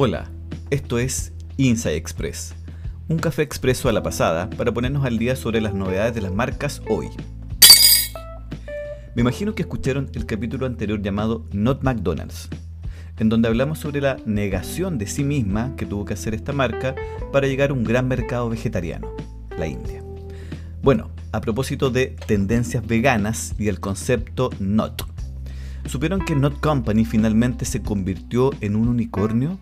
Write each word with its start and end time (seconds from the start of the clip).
Hola, 0.00 0.30
esto 0.70 1.00
es 1.00 1.32
Inside 1.56 1.96
Express, 1.96 2.54
un 3.08 3.18
café 3.18 3.42
expreso 3.42 3.88
a 3.88 3.92
la 3.92 4.00
pasada 4.00 4.48
para 4.48 4.72
ponernos 4.72 5.04
al 5.04 5.18
día 5.18 5.34
sobre 5.34 5.60
las 5.60 5.74
novedades 5.74 6.14
de 6.14 6.20
las 6.20 6.32
marcas 6.32 6.80
hoy. 6.88 7.08
Me 9.16 9.22
imagino 9.22 9.56
que 9.56 9.62
escucharon 9.62 10.08
el 10.14 10.24
capítulo 10.24 10.66
anterior 10.66 11.02
llamado 11.02 11.46
Not 11.52 11.82
McDonald's, 11.82 12.48
en 13.18 13.28
donde 13.28 13.48
hablamos 13.48 13.80
sobre 13.80 14.00
la 14.00 14.18
negación 14.24 14.98
de 14.98 15.08
sí 15.08 15.24
misma 15.24 15.74
que 15.74 15.84
tuvo 15.84 16.04
que 16.04 16.14
hacer 16.14 16.32
esta 16.32 16.52
marca 16.52 16.94
para 17.32 17.48
llegar 17.48 17.70
a 17.70 17.74
un 17.74 17.82
gran 17.82 18.06
mercado 18.06 18.48
vegetariano, 18.48 19.10
la 19.58 19.66
India. 19.66 20.04
Bueno, 20.80 21.10
a 21.32 21.40
propósito 21.40 21.90
de 21.90 22.14
tendencias 22.24 22.86
veganas 22.86 23.56
y 23.58 23.66
el 23.66 23.80
concepto 23.80 24.50
Not. 24.60 25.02
¿Supieron 25.86 26.24
que 26.24 26.36
Not 26.36 26.60
Company 26.60 27.04
finalmente 27.04 27.64
se 27.64 27.82
convirtió 27.82 28.52
en 28.60 28.76
un 28.76 28.86
unicornio? 28.86 29.58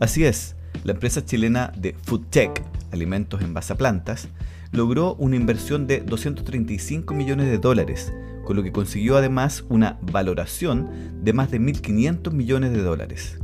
Así 0.00 0.24
es, 0.24 0.56
la 0.82 0.92
empresa 0.92 1.24
chilena 1.24 1.72
de 1.76 1.94
FoodTech, 2.02 2.62
alimentos 2.92 3.42
en 3.42 3.54
base 3.54 3.74
plantas, 3.74 4.28
logró 4.72 5.14
una 5.14 5.36
inversión 5.36 5.86
de 5.86 6.00
235 6.00 7.14
millones 7.14 7.46
de 7.46 7.58
dólares, 7.58 8.12
con 8.44 8.56
lo 8.56 8.62
que 8.62 8.72
consiguió 8.72 9.16
además 9.16 9.64
una 9.68 9.98
valoración 10.02 10.90
de 11.22 11.32
más 11.32 11.50
de 11.50 11.60
1.500 11.60 12.32
millones 12.32 12.72
de 12.72 12.82
dólares. 12.82 13.38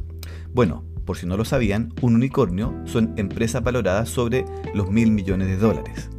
Bueno, 0.52 0.84
por 1.04 1.16
si 1.16 1.26
no 1.26 1.36
lo 1.36 1.44
sabían, 1.44 1.94
un 2.02 2.16
unicornio 2.16 2.74
son 2.84 3.14
empresas 3.16 3.62
valoradas 3.62 4.08
sobre 4.08 4.44
los 4.74 4.90
mil 4.90 5.12
millones 5.12 5.48
de 5.48 5.56
dólares. 5.56 6.10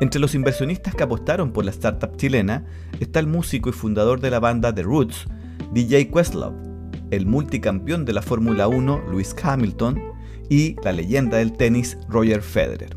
Entre 0.00 0.20
los 0.20 0.34
inversionistas 0.34 0.94
que 0.94 1.04
apostaron 1.04 1.52
por 1.52 1.64
la 1.64 1.70
startup 1.70 2.16
chilena 2.16 2.66
está 3.00 3.20
el 3.20 3.26
músico 3.26 3.70
y 3.70 3.72
fundador 3.72 4.20
de 4.20 4.30
la 4.30 4.40
banda 4.40 4.74
The 4.74 4.82
Roots, 4.82 5.26
DJ 5.72 6.10
Questlove, 6.10 6.65
el 7.10 7.26
multicampeón 7.26 8.04
de 8.04 8.12
la 8.12 8.22
Fórmula 8.22 8.68
1 8.68 9.04
Lewis 9.10 9.34
Hamilton 9.42 10.00
y 10.48 10.76
la 10.82 10.92
leyenda 10.92 11.38
del 11.38 11.52
tenis 11.52 11.98
Roger 12.08 12.42
Federer. 12.42 12.96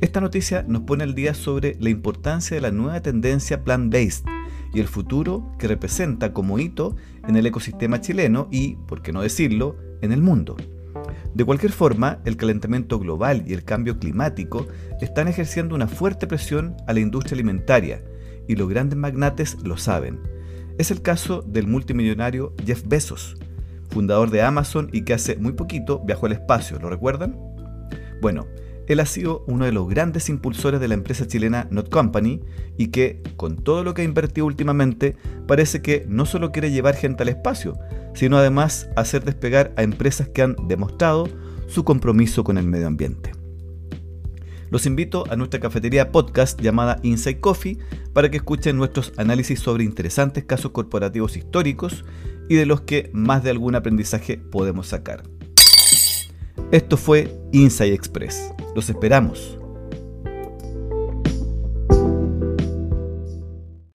Esta 0.00 0.20
noticia 0.20 0.64
nos 0.68 0.82
pone 0.82 1.04
al 1.04 1.14
día 1.14 1.34
sobre 1.34 1.76
la 1.80 1.90
importancia 1.90 2.54
de 2.54 2.60
la 2.60 2.70
nueva 2.70 3.00
tendencia 3.00 3.64
plant-based 3.64 4.24
y 4.72 4.80
el 4.80 4.86
futuro 4.86 5.52
que 5.58 5.66
representa 5.66 6.32
como 6.32 6.58
hito 6.58 6.96
en 7.26 7.36
el 7.36 7.46
ecosistema 7.46 8.00
chileno 8.00 8.48
y, 8.50 8.76
por 8.86 9.02
qué 9.02 9.12
no 9.12 9.22
decirlo, 9.22 9.76
en 10.02 10.12
el 10.12 10.22
mundo. 10.22 10.56
De 11.34 11.44
cualquier 11.44 11.72
forma, 11.72 12.20
el 12.24 12.36
calentamiento 12.36 12.98
global 12.98 13.44
y 13.46 13.54
el 13.54 13.64
cambio 13.64 13.98
climático 13.98 14.66
están 15.00 15.28
ejerciendo 15.28 15.74
una 15.74 15.88
fuerte 15.88 16.26
presión 16.26 16.76
a 16.86 16.92
la 16.92 17.00
industria 17.00 17.34
alimentaria 17.34 18.02
y 18.46 18.56
los 18.56 18.68
grandes 18.68 18.98
magnates 18.98 19.56
lo 19.62 19.76
saben. 19.76 20.20
Es 20.78 20.92
el 20.92 21.02
caso 21.02 21.42
del 21.42 21.66
multimillonario 21.66 22.54
Jeff 22.64 22.84
Bezos, 22.86 23.36
fundador 23.90 24.30
de 24.30 24.42
Amazon 24.42 24.88
y 24.92 25.02
que 25.02 25.12
hace 25.12 25.36
muy 25.36 25.52
poquito 25.52 26.00
viajó 26.04 26.26
al 26.26 26.32
espacio, 26.32 26.78
¿lo 26.78 26.88
recuerdan? 26.88 27.36
Bueno, 28.22 28.46
él 28.86 29.00
ha 29.00 29.06
sido 29.06 29.44
uno 29.48 29.64
de 29.64 29.72
los 29.72 29.88
grandes 29.88 30.28
impulsores 30.28 30.80
de 30.80 30.86
la 30.86 30.94
empresa 30.94 31.26
chilena 31.26 31.66
Not 31.72 31.90
Company 31.90 32.40
y 32.76 32.88
que, 32.88 33.22
con 33.36 33.56
todo 33.56 33.82
lo 33.82 33.92
que 33.92 34.02
ha 34.02 34.04
invertido 34.04 34.46
últimamente, 34.46 35.16
parece 35.48 35.82
que 35.82 36.06
no 36.08 36.24
solo 36.26 36.52
quiere 36.52 36.70
llevar 36.70 36.94
gente 36.94 37.24
al 37.24 37.28
espacio, 37.28 37.76
sino 38.14 38.38
además 38.38 38.88
hacer 38.94 39.24
despegar 39.24 39.72
a 39.76 39.82
empresas 39.82 40.28
que 40.28 40.42
han 40.42 40.56
demostrado 40.68 41.28
su 41.66 41.84
compromiso 41.84 42.44
con 42.44 42.56
el 42.56 42.66
medio 42.66 42.86
ambiente. 42.86 43.37
Los 44.70 44.86
invito 44.86 45.24
a 45.30 45.36
nuestra 45.36 45.60
cafetería 45.60 46.12
podcast 46.12 46.60
llamada 46.60 46.98
Inside 47.02 47.40
Coffee 47.40 47.78
para 48.12 48.30
que 48.30 48.38
escuchen 48.38 48.76
nuestros 48.76 49.12
análisis 49.16 49.60
sobre 49.60 49.84
interesantes 49.84 50.44
casos 50.44 50.72
corporativos 50.72 51.36
históricos 51.36 52.04
y 52.48 52.56
de 52.56 52.66
los 52.66 52.82
que 52.82 53.10
más 53.12 53.42
de 53.42 53.50
algún 53.50 53.74
aprendizaje 53.74 54.38
podemos 54.38 54.88
sacar. 54.88 55.22
Esto 56.70 56.96
fue 56.96 57.34
Inside 57.52 57.94
Express. 57.94 58.52
Los 58.74 58.90
esperamos. 58.90 59.57